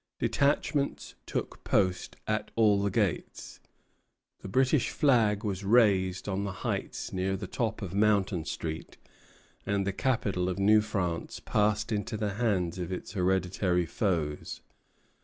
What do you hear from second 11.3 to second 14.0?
passed into the hands of its hereditary